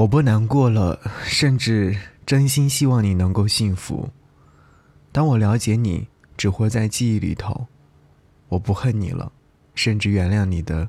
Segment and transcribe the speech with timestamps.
[0.00, 4.08] 我不难过了，甚至真心希望你能够幸福。
[5.12, 7.66] 当我了解你只活在记忆里头，
[8.48, 9.30] 我不恨你了，
[9.74, 10.88] 甚至原谅你的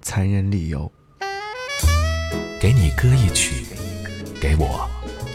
[0.00, 0.92] 残忍理由。
[2.60, 3.66] 给你歌一曲，
[4.40, 4.88] 给我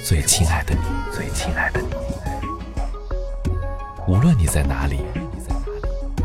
[0.05, 0.81] 最亲爱的你，
[1.13, 1.89] 最亲爱的你。
[4.07, 5.01] 无论你在哪里，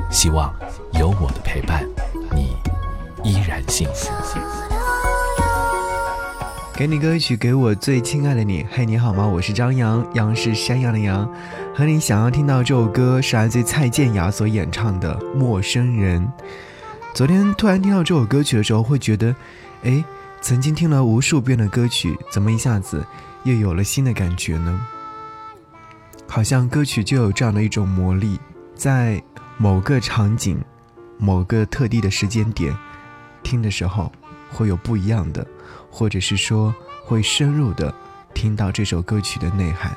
[0.09, 0.55] 希望
[0.93, 1.85] 有我的陪伴，
[2.31, 2.57] 你
[3.25, 4.09] 依然幸福。
[6.83, 8.67] 给你歌曲，给我最亲爱的你。
[8.69, 9.25] 嘿，你好吗？
[9.25, 11.33] 我是张扬，杨是山羊的羊。
[11.73, 16.21] 和你想要听到这首歌是来自蔡健雅所演唱的《陌生人》。
[17.15, 19.33] 昨天突然听到这首歌曲的时候，会觉得，
[19.85, 20.05] 哎，
[20.41, 23.07] 曾经听了无数遍的歌曲，怎么一下子
[23.45, 24.85] 又有了新的感觉呢？
[26.27, 28.41] 好像歌曲就有这样的一种魔力，
[28.75, 29.23] 在
[29.57, 30.61] 某个场景、
[31.17, 32.77] 某个特定的时间点
[33.45, 34.11] 听的时候，
[34.51, 35.47] 会有不一样的。
[35.93, 37.95] 或者是说会深入的
[38.33, 39.95] 听到这首歌曲的内涵。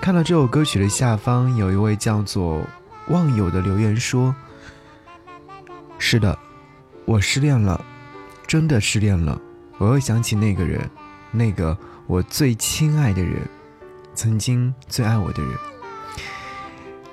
[0.00, 2.60] 看到这首歌曲的下方有一位叫做
[3.08, 4.34] 忘友的留言说
[5.96, 6.36] ：“是的，
[7.04, 7.82] 我失恋了，
[8.44, 9.40] 真的失恋了。
[9.78, 10.90] 我又想起那个人，
[11.30, 13.48] 那个我最亲爱的人，
[14.14, 15.52] 曾经最爱我的人。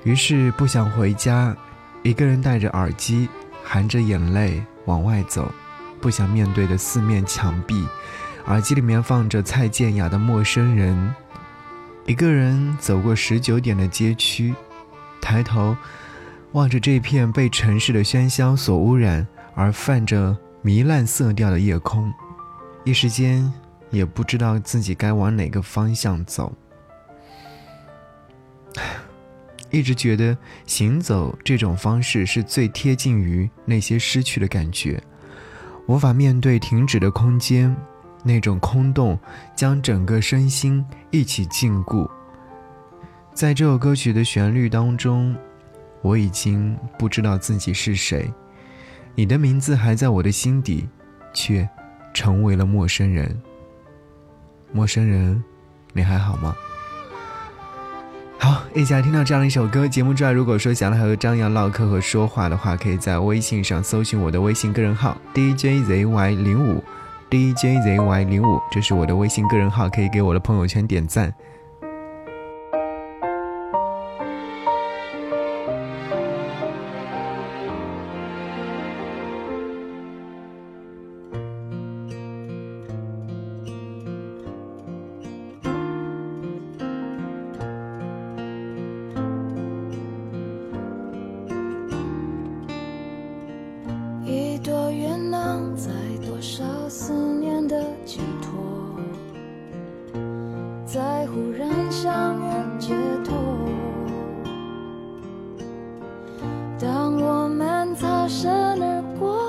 [0.04, 1.56] 于是不想回家，
[2.02, 3.30] 一个人戴着耳机，
[3.64, 5.52] 含着眼泪往外走。”
[6.02, 7.88] 不想面对的四面墙壁，
[8.46, 10.96] 耳机里面放着蔡健雅的《陌生人》。
[12.10, 14.54] 一个人走过十九点的街区，
[15.22, 15.78] 抬头
[16.54, 22.12] 望着这片被城市的喧嚣所污染而泛着糜烂色调的夜空，
[22.84, 23.52] 一时间
[23.92, 26.52] 也不知道自己该往哪个方向走。
[29.70, 35.00] 一直觉得行走这种方式是最贴近于那些失去的感觉。
[35.90, 37.76] 无法面对停止的空间，
[38.24, 39.18] 那种空洞
[39.56, 42.08] 将整个身心一起禁锢。
[43.34, 45.36] 在这首歌曲的旋律当中，
[46.04, 48.32] 我已经不知道自己是谁，
[49.16, 50.88] 你的名字还在我的心底，
[51.34, 51.68] 却
[52.14, 53.42] 成为了陌生人。
[54.72, 55.44] 陌生人，
[55.92, 56.56] 你还好吗？
[58.74, 59.88] 一起来听到这样的一首歌。
[59.88, 66.84] 节目之外，如果说想要和张扬唠嗑和说话的话，可以在微信上搜寻我的微信个人号 DJZY 零五
[67.30, 71.34] ，DJZY 零五，这是我的微信个人号，可以给我的朋友圈点赞。
[97.02, 98.52] 思念的寄托
[100.86, 102.94] 在忽然相遇解
[103.24, 103.38] 脱，
[106.78, 109.40] 当我们擦身而过，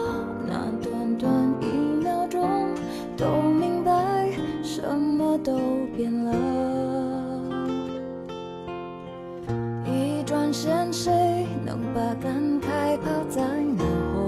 [0.47, 1.29] 那短短
[1.61, 1.67] 一
[2.01, 2.49] 秒钟，
[3.17, 4.31] 都明白
[4.63, 5.59] 什么都
[5.97, 6.33] 变了。
[9.87, 13.43] 一转身，谁能把感慨抛在
[13.77, 13.83] 脑
[14.15, 14.21] 后？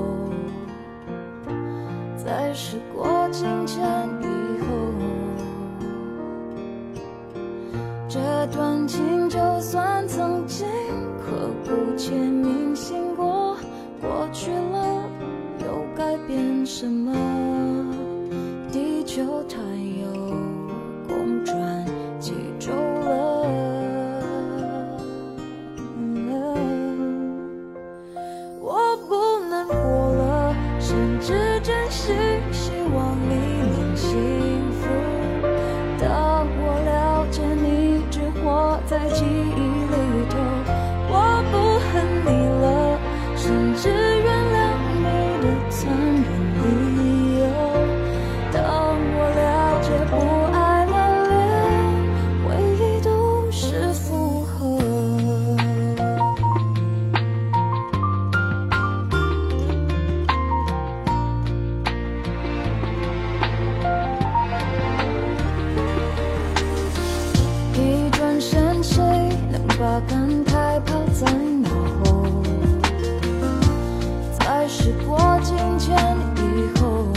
[2.24, 3.82] 在时光清晨
[4.20, 4.26] 以
[4.60, 4.66] 后。
[8.08, 10.68] 这段情就算曾经
[11.18, 13.56] 刻骨铭心过，
[14.00, 15.08] 过去了
[15.60, 15.66] 又
[15.96, 17.10] 改变什么？
[18.70, 19.91] 地球太。
[32.90, 33.41] 我没
[69.82, 71.28] 把感慨抛在
[71.60, 71.68] 脑
[72.04, 72.24] 后，
[74.38, 75.98] 在时过境迁
[76.36, 77.08] 以后。